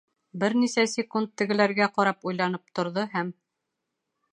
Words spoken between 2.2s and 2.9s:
уйланып